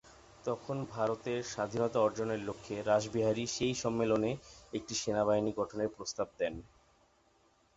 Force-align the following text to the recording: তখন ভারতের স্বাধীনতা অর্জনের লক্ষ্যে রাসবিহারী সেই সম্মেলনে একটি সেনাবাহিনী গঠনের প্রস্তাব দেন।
তখন 0.45 0.77
ভারতের 0.91 1.39
স্বাধীনতা 1.45 1.97
অর্জনের 1.99 2.41
লক্ষ্যে 2.43 2.75
রাসবিহারী 2.81 3.43
সেই 3.47 3.73
সম্মেলনে 3.75 4.31
একটি 4.73 4.93
সেনাবাহিনী 4.95 5.51
গঠনের 5.59 5.89
প্রস্তাব 5.95 6.27
দেন। 6.39 6.53